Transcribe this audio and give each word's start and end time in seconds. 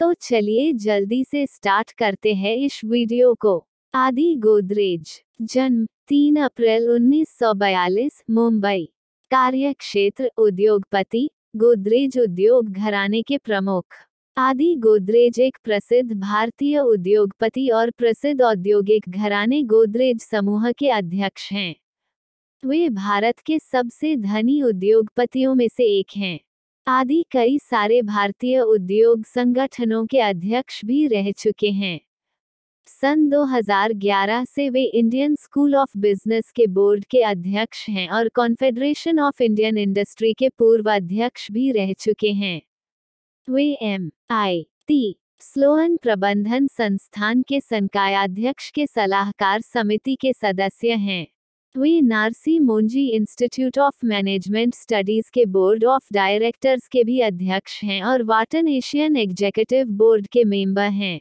तो 0.00 0.14
चलिए 0.14 0.72
जल्दी 0.72 1.24
से 1.24 1.46
स्टार्ट 1.46 1.92
करते 1.92 2.34
हैं 2.34 2.56
इस 2.56 2.80
वीडियो 2.84 3.34
को। 3.34 3.66
आदि 3.94 4.34
गोदरेज, 4.36 5.22
जन्म 5.42 5.86
3 6.08 6.36
अप्रैल 6.36 6.88
1942 6.88 8.22
मुंबई। 8.30 8.88
कार्य 9.30 9.72
क्षेत्र 9.72 10.30
उद्योगपति, 10.38 11.30
गोदरेज 11.56 12.18
उद्योग 12.18 12.68
घराने 12.68 13.22
के 13.22 13.38
प्रमुख। 13.38 13.84
आदि 14.36 14.74
गोदरेज 14.76 15.40
एक 15.40 15.58
प्रसिद्ध 15.64 16.12
भारतीय 16.12 16.78
उद्योगपति 16.78 17.68
और 17.68 17.90
प्रसिद्ध 17.90 18.42
औद्योगिक 18.42 19.08
घराने 19.08 19.62
गोदरेज 19.62 20.20
समूह 20.20 20.72
के 20.72 20.88
अध्यक्ष 20.88 21.52
हैं। 21.52 21.74
वे 22.64 22.88
भारत 22.88 23.38
के 23.38 23.58
सबसे 23.58 24.16
धनी 24.16 24.62
उद्योगपतियों 24.62 25.54
में 25.54 25.68
से 25.68 25.84
एक 25.98 26.06
हैं। 26.16 26.40
आदि 26.86 27.24
कई 27.30 27.58
सारे 27.58 28.02
भारतीय 28.02 28.60
उद्योग 28.60 29.24
संगठनों 29.24 30.06
के 30.06 30.18
अध्यक्ष 30.20 30.84
भी 30.84 31.06
रह 31.06 31.30
चुके 31.32 31.70
हैं। 31.70 32.00
सन 32.86 33.28
2011 33.28 34.44
से 34.44 34.68
वे 34.70 34.82
इंडियन 34.84 35.34
स्कूल 35.34 35.76
ऑफ़ 35.76 35.98
बिज़नेस 35.98 36.50
के 36.50 36.66
बोर्ड 36.66 37.04
के 37.04 37.22
अध्यक्ष 37.22 37.88
हैं 37.88 38.08
और 38.08 38.28
कॉन्फेडरेशन 38.28 39.20
ऑफ़ 39.20 39.42
इंडियन 39.42 39.78
इंडस्ट्री 39.78 40.32
के 40.32 40.48
पूर्व 40.48 40.90
अध्यक्ष 40.90 41.50
भी 41.50 41.70
रह 41.72 41.92
चुके 41.92 42.32
हैं। 42.32 42.62
वे 43.48 43.64
एम 43.82 44.10
आई 44.30 44.66
टी 44.86 45.16
स्लोअन 45.40 45.96
प्रबंधन 45.96 46.66
संस्थान 46.66 47.42
के 47.42 47.60
संकायाध्यक्ष 47.60 48.70
के 48.70 48.86
सलाहकार 48.86 49.60
समिति 49.60 50.14
के 50.14 50.32
सदस्य 50.32 50.92
हैं। 50.92 51.26
वे 51.76 52.00
Narsee 52.00 52.58
Monjee 52.58 53.08
Institute 53.08 53.78
of 53.78 54.06
Management 54.06 54.74
Studies 54.74 55.30
के 55.34 55.44
बोर्ड 55.46 55.84
ऑफ़ 55.84 56.06
डायरेक्टर्स 56.12 56.86
के 56.88 57.04
भी 57.04 57.20
अध्यक्ष 57.20 57.82
हैं 57.84 58.02
और 58.02 58.22
वाटन 58.22 58.68
एशियन 58.68 59.16
एग्जीक्यूटिव 59.16 59.86
बोर्ड 59.86 60.26
के 60.26 60.44
मेंबर 60.44 60.90
हैं। 60.90 61.20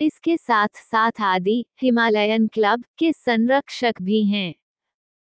इसके 0.00 0.36
साथ 0.36 0.68
साथ 0.68 1.20
आदि 1.20 1.66
हिमालयन 1.82 2.46
क्लब 2.46 2.84
के 2.98 3.12
संरक्षक 3.12 4.02
भी 4.02 4.24
हैं। 4.24 4.54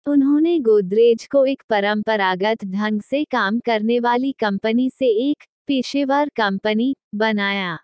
उन्होंने 0.07 0.59
गोदरेज 0.61 1.27
को 1.27 1.45
एक 1.47 1.63
परंपरागत 1.69 2.65
ढंग 2.65 3.01
से 3.01 3.25
काम 3.25 3.61
करने 3.61 4.01
वाली 4.01 4.33
कंपनी 4.33 4.91
से 4.91 5.31
एक 5.31 5.45
पेशेवर 5.67 6.29
कंपनी 6.29 6.95
बनाया। 7.15 7.79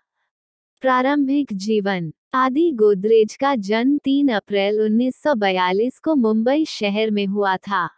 प्रारंभिक 0.81 1.53
जीवन 1.53 2.11
आदि 2.37 2.71
गोदरेज 2.71 3.35
का 3.35 3.55
जन्म 3.55 3.97
3 3.97 4.27
अप्रैल 4.29 4.79
1942 4.79 5.99
को 5.99 6.15
मुंबई 6.15 6.65
शहर 6.65 7.11
में 7.11 7.25
हुआ 7.25 7.57
था। 7.57 7.89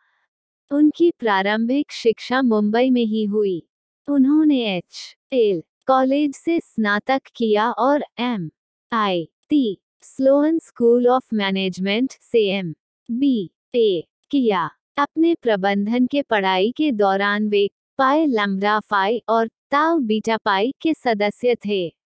उनकी 0.71 1.11
प्रारंभिक 1.11 1.91
शिक्षा 1.91 2.41
मुंबई 2.41 2.89
में 2.89 3.03
ही 3.05 3.25
हुई। 3.25 3.67
उन्होंने 4.07 4.61
एच 4.77 5.17
एल 5.33 5.61
कॉलेज 5.87 6.35
से 6.35 6.59
स्नातक 6.59 7.21
किया 7.35 7.71
और 7.71 8.05
M 8.19 8.49
I 8.91 9.29
T 9.49 9.79
Sloan 10.01 10.59
School 10.59 11.07
of 11.07 11.35
Management 11.35 12.11
से 12.11 12.47
एम 12.49 12.73
बी 13.11 13.51
ए 13.75 14.03
किया। 14.31 14.69
अपने 14.97 15.35
प्रबंधन 15.41 16.07
के 16.07 16.21
पढ़ाई 16.21 16.71
के 16.71 16.91
दौरान 16.91 17.49
वे 17.49 17.69
पाए 17.97 18.25
लंबा 18.25 18.79
फाई 18.79 19.21
और 19.29 19.47
ताउ 19.71 19.99
बीटा 19.99 20.37
पाई 20.37 20.73
के 20.81 20.93
सदस्य 20.93 21.55
थे। 21.55 21.98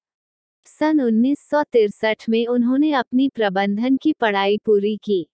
सन 0.66 1.02
उन्नीस 1.02 1.50
में 2.30 2.48
उन्होंने 2.48 2.92
अपनी 2.92 3.30
प्रबंधन 3.30 3.98
की 3.98 4.14
पढ़ाई 4.14 4.58
पूरी 4.58 4.96
की। 4.98 5.30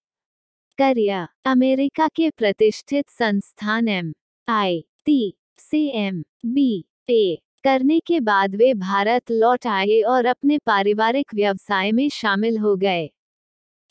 करिया 0.78 1.28
अमेरिका 1.46 2.08
के 2.08 2.30
प्रतिष्ठित 2.30 3.10
संस्थान 3.10 3.88
एम, 3.88 4.14
आई, 4.48 4.86
टी, 5.06 5.38
सी, 5.58 5.88
एम, 5.90 6.24
बी, 6.46 6.86
ए, 7.10 7.38
करने 7.64 8.00
के 8.00 8.20
बाद 8.20 8.56
वे 8.56 8.74
भारत 8.74 9.32
लौट 9.32 9.68
आए 9.68 10.02
और 10.02 10.26
अपने 10.26 10.58
पारिवारिक 10.58 11.34
व्यवसाय 11.36 11.92
में 11.92 12.10
शामिल 12.10 12.58
हो 12.58 12.76
गए। 12.76 13.10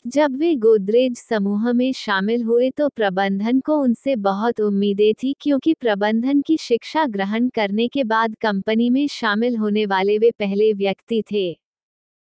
जब 0.05 0.35
वे 0.37 0.55
गोदरेज 0.55 1.17
समूह 1.17 1.71
में 1.73 1.91
शामिल 1.93 2.43
हुए 2.43 2.69
तो 2.69 2.89
प्रबंधन 2.89 3.59
को 3.59 3.75
उनसे 3.81 4.15
बहुत 4.15 4.59
उम्मीदें 4.61 5.13
थी 5.13 5.35
क्योंकि 5.41 5.73
प्रबंधन 5.73 6.41
की 6.41 6.57
शिक्षा 6.57 7.05
ग्रहण 7.05 7.49
करने 7.49 7.87
के 7.87 8.03
बाद 8.03 8.35
कंपनी 8.35 8.89
में 8.89 9.07
शामिल 9.07 9.57
होने 9.57 9.85
वाले 9.85 10.17
वे 10.17 10.31
पहले 10.31 10.73
व्यक्ति 10.73 11.23
थे। 11.31 11.59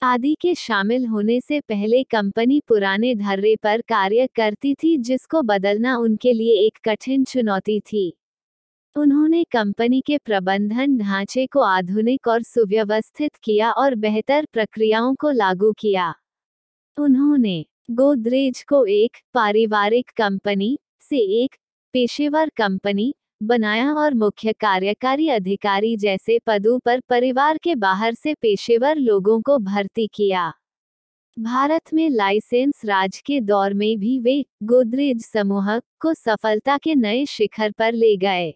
आदि 0.02 0.36
के 0.42 0.56
शामिल 0.56 1.06
होने 1.06 1.42
से 1.42 1.59
पहले 1.59 2.03
कंपनी 2.03 2.59
पुराने 2.68 3.16
धर्रे 3.16 3.56
पर 3.56 3.82
कार्य 3.82 4.28
करती 4.36 4.74
थी 4.74 4.97
जिसको 4.97 5.42
बदलना 5.42 5.97
उनके 5.97 6.34
लिए 6.34 6.59
एक 6.68 6.78
कठिन 6.86 7.24
चुनौती 7.24 7.80
थी। 7.80 8.12
उन्होंने 8.96 9.44
कंपनी 9.44 10.02
के 10.02 10.18
प्रबंधन 10.18 10.97
ढांचे 10.97 11.46
को 11.47 11.59
आधुनिक 11.59 12.28
और 12.28 12.44
सुव्यवस्थित 12.44 13.36
किया 13.36 13.72
और 13.72 13.96
बेहतर 13.96 14.46
प्रक्रियाओं 14.53 15.16
को 15.16 15.32
लागू 15.32 15.72
किया। 15.72 16.14
उन्होंने 16.97 17.66
गोदरेज 17.91 18.63
को 18.63 18.85
एक 18.85 19.17
पारिवारिक 19.33 20.09
कंपनी 20.17 20.78
से 21.01 21.17
एक 21.44 21.56
पेशेवर 21.94 22.50
कंपनी 22.57 23.13
बनाया 23.44 23.94
और 23.94 24.13
मुख्य 24.13 24.53
कार्यकारी 24.53 25.28
अधिकारी 25.29 25.95
जैसे 25.97 26.39
पदों 26.47 26.79
पर 26.79 27.00
परिवार 27.09 27.57
के 27.57 27.75
बाहर 27.75 28.13
से 28.13 28.34
पेशेवर 28.34 28.95
लोगों 28.95 29.41
को 29.41 29.57
भर्ती 29.57 30.07
किया। 30.13 30.51
भारत 31.38 31.94
में 31.94 32.09
लाइसेंस 32.09 32.81
राज 32.85 33.22
के 33.25 33.39
दौर 33.41 33.73
में 33.73 33.97
भी 34.00 34.19
वे 34.19 34.44
गोदरेज 34.63 35.25
समूह 35.25 35.78
को 36.01 36.13
सफलता 36.13 36.78
के 36.78 36.95
नए 36.95 37.25
शिखर 37.25 37.72
पर 37.72 37.94
ले 37.94 38.16
गए। 38.17 38.53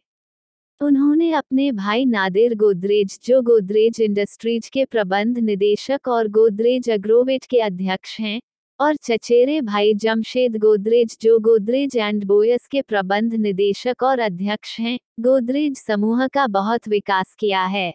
उन्होंने 0.81 1.31
अपने 1.31 1.71
भाई 1.71 2.05
नादिर 2.05 2.55
गोदरेज, 2.55 3.19
जो 3.23 3.41
गोदरेज 3.41 4.01
इंडस्ट्रीज़ 4.01 4.69
के 4.73 4.85
प्रबंध 4.85 5.37
निदेशक 5.37 6.07
और 6.07 6.27
गोदरेज 6.27 6.89
अग्रोवेट 6.89 7.45
के 7.45 7.59
अध्यक्ष 7.59 8.19
हैं, 8.19 8.39
और 8.79 8.95
चचेरे 8.95 9.61
भाई 9.61 9.93
जमशेद 9.93 10.57
गोदरेज, 10.57 11.17
जो 11.21 11.39
गोदरेज 11.39 11.97
एंड 11.97 12.25
बोयस 12.25 12.67
के 12.67 12.81
प्रबंध 12.81 13.33
निदेशक 13.33 14.03
और 14.03 14.19
अध्यक्ष 14.19 14.79
हैं, 14.79 14.99
गोदरेज 15.19 15.77
समूह 15.77 16.27
का 16.27 16.47
बहुत 16.47 16.87
विकास 16.87 17.35
किया 17.39 17.65
है। 17.65 17.93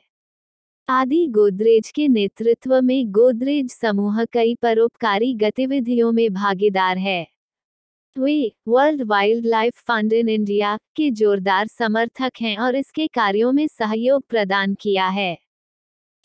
आदि 0.89 1.27
गोदरेज 1.27 1.91
के 1.91 2.09
नेतृत्व 2.09 2.81
में 2.83 3.11
गोदरेज 3.13 3.71
समूह 3.71 4.25
कई 4.25 4.55
परोपकारी 4.55 5.35
गतिविधियों 5.35 6.13
में 6.13 6.35
भागीदार 6.35 6.99
है। 6.99 7.34
वे 8.17 8.53
World 8.69 9.03
Wild 9.03 9.47
Life 9.47 9.79
Fund 9.79 10.13
in 10.13 10.29
India 10.29 10.77
के 10.97 11.11
जोरदार 11.11 11.67
समर्थक 11.67 12.33
हैं 12.41 12.57
और 12.59 12.77
इसके 12.77 13.07
कार्यों 13.07 13.53
में 13.53 13.67
सहयोग 13.69 14.23
प्रदान 14.29 14.75
किया 14.75 15.07
है। 15.09 15.37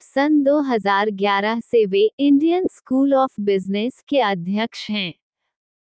सन 0.02 0.44
2011 0.44 1.60
से 1.62 1.86
वे 1.86 2.10
इंडियन 2.20 2.68
स्कूल 2.72 3.14
ऑफ़ 3.14 3.42
बिज़नेस 3.42 4.04
के 4.10 4.20
अध्यक्ष 4.22 4.90
हैं। 4.90 5.14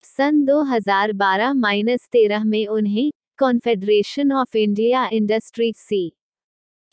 सन 0.04 0.44
2012-13 0.46 2.44
में 2.44 2.68
उन्हें 2.68 3.12
Confederation 3.40 4.32
of 4.32 4.58
India 4.58 5.10
Industry 5.14 5.74
C 5.78 6.12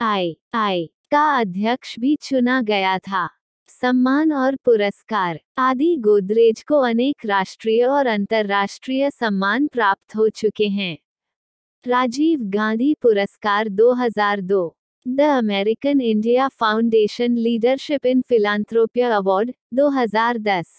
I 0.00 0.36
I 0.54 0.86
का 1.10 1.24
अध्यक्ष 1.38 1.98
भी 1.98 2.16
चुना 2.22 2.62
गया 2.62 2.98
था। 2.98 3.28
सम्मान 3.68 4.32
और 4.32 4.56
पुरस्कार 4.56 5.40
आदि 5.58 5.96
गोदरेज 5.96 6.62
को 6.62 6.78
अनेक 6.80 7.26
राष्ट्रीय 7.26 7.84
और 7.84 8.06
अंतर्राष्ट्रीय 8.06 9.10
सम्मान 9.10 9.66
प्राप्त 9.66 10.16
हो 10.16 10.28
चुके 10.28 10.68
हैं। 10.68 10.96
राजीव 11.84 12.40
गांधी 12.44 12.94
पुरस्कार 13.02 13.68
2002 13.68 14.62
the 15.06 15.20
American 15.20 16.00
India 16.00 16.48
Foundation 16.48 17.36
leadership 17.36 18.06
in 18.06 18.22
philanthropy 18.22 19.14
award 19.16 19.52
2010 19.74 20.74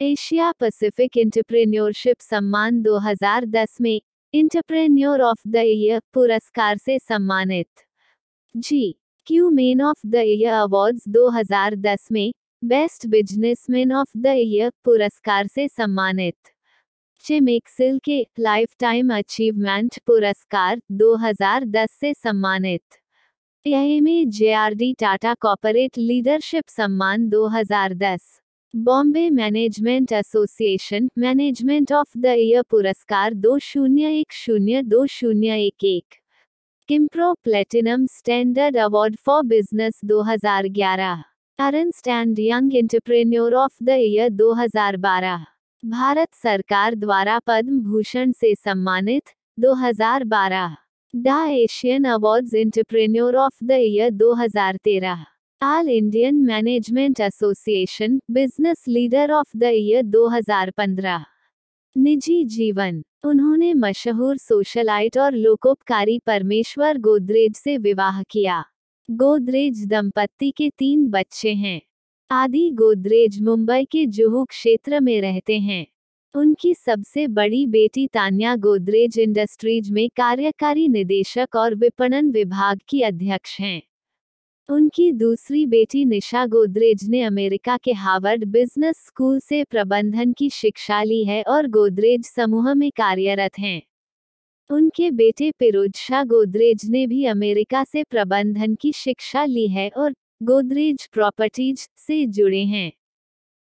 Asia 0.00 0.52
Pacific 0.52 1.16
entrepreneurship 1.16 2.20
सम्मान 2.20 2.82
2010 2.82 3.80
में 3.80 4.00
इंटरप्रेन्योर 4.34 5.20
ऑफ़ 5.22 5.48
द 5.48 5.56
ईयर 5.56 6.00
पुरस्कार 6.14 6.76
से 6.76 6.98
सम्मानित। 6.98 7.68
G 8.54 8.98
Q 9.26 9.48
man 9.50 9.82
of 9.82 10.06
the 10.06 10.14
year 10.14 10.52
awards 10.52 11.04
2010 11.08 12.08
में 12.12 12.32
best 12.64 13.06
businessman 13.06 13.92
of 13.92 14.18
the 14.18 14.26
year 14.26 14.70
पुरस्कार 14.84 15.46
से 15.46 15.68
सम्मानित। 15.68 16.34
चिमिक्सिल 17.24 17.98
के 17.98 18.26
लाइफ 18.40 18.74
टाइम 18.80 19.12
अचीवमेंट 19.16 19.98
पुरस्कार 20.06 20.80
2010 20.92 21.90
से 22.00 22.12
सम्मानित। 22.14 24.02
में 24.02 24.30
J 24.30 24.52
R 24.52 24.74
D 24.74 24.92
Tata 24.92 25.34
corporate 25.34 25.98
leadership 25.98 26.68
सम्मान 26.68 27.28
2010 27.28 28.28
Bombay 28.74 29.30
management 29.30 30.12
association 30.12 31.08
management 31.18 31.92
of 31.92 32.18
the 32.18 32.26
year 32.26 32.62
पुरस्कार 32.62 33.34
दो 33.34 33.58
शून्य 33.58 34.18
एक 34.20 34.32
शून्य 34.32 34.82
दो 34.82 35.06
शून्य 35.06 35.58
एक 35.66 35.84
एक। 35.84 36.04
Kimpro 36.88 37.32
platinum 37.44 38.04
standard 38.08 38.76
award 38.78 39.14
for 39.26 39.42
business 39.44 39.98
2011 40.04 41.22
Ernst 41.58 42.08
and 42.08 42.38
Young 42.40 42.76
entrepreneur 42.76 43.54
of 43.54 43.72
the 43.82 43.96
year 44.00 44.28
2012 44.32 45.38
Bharat 45.82 46.28
सरकार 46.34 46.94
द्वारा 46.96 47.38
पद्म 47.46 47.80
भूषण 47.84 48.32
से 48.34 48.54
सम्मानित 48.54 49.34
2012 49.58 50.70
the 51.14 51.42
Asian 51.56 52.04
awards 52.12 52.54
entrepreneur 52.56 53.36
of 53.46 53.64
the 53.64 53.82
year 53.82 54.10
2013 54.22 55.24
all 55.60 55.88
Indian 55.90 56.42
management 56.46 57.20
association 57.22 58.18
business 58.32 58.84
leader 58.88 59.32
of 59.34 59.56
the 59.56 59.72
year 59.76 60.02
2015 60.12 61.24
निजी 61.98 62.44
जीवन। 62.44 63.04
उन्होंने 63.24 63.74
मशहूर 63.74 64.36
सोशलाइट 64.36 65.18
और 65.18 65.34
लोकोपकारी 65.34 66.18
परमेश्वर 66.18 66.98
गोदरेज 66.98 67.56
से 67.56 67.78
विवाह 67.78 68.22
किया। 68.22 68.64
गोदरेज 69.10 69.86
दंपत्ति 69.86 70.50
के 70.50 70.70
तीन 70.70 71.08
बच्चे 71.08 71.54
हैं। 71.54 71.82
आदि 72.30 72.70
गोदरेज 72.70 73.40
मुंबई 73.42 73.84
के 73.84 74.06
जुहू 74.06 74.44
क्षेत्र 74.44 75.00
में 75.00 75.20
रहते 75.20 75.58
हैं। 75.58 75.86
उनकी 76.34 76.74
सबसे 76.74 77.26
बड़ी 77.26 77.66
बेटी 77.66 78.06
तान्या 78.06 78.56
गोदरेज 78.56 79.18
इंडस्ट्रीज़ 79.18 79.92
में 79.92 80.08
कार्यकारी 80.08 80.88
निदेशक 80.88 81.48
और 81.56 81.74
विपणन 81.74 82.30
विभाग 82.30 82.80
की 82.88 83.00
अध्यक्ष 83.00 83.60
हैं। 83.60 83.82
उनकी 84.68 85.12
दूसरी 85.12 85.66
बेटी 85.66 86.04
निशा 86.04 86.46
गोदरेज 86.46 87.08
ने 87.08 87.22
अमेरिका 87.22 87.76
के 87.76 87.92
हार्वर्ड 87.92 88.44
बिज़नेस 88.44 88.96
स्कूल 89.06 89.38
से 89.40 89.64
प्रबंधन 89.64 90.32
की 90.32 90.50
शिक्षा 90.50 91.02
ली 91.02 91.24
है 91.24 91.42
और 91.42 91.66
गोदरेज 91.68 92.24
समूह 92.26 92.74
में 92.74 92.90
कार्यरत 92.90 93.58
हैं। 93.58 93.82
उनके 94.70 95.10
बेटे 95.10 95.50
पिरोज 95.50 96.06
गोदरेज 96.26 96.90
ने 96.90 97.06
भी 97.06 97.24
अमेरिका 97.24 97.84
से 97.84 98.04
प्रबंधन 98.04 98.74
की 98.74 98.92
शिक्षा 98.92 99.44
ली 99.44 99.68
है 99.68 99.88
और 99.96 100.14
गोदरेज 100.42 101.06
प्रॉपर्टीज़ 101.06 101.88
से 101.96 102.26
जुड़े 102.26 102.64
हैं। 102.64 102.92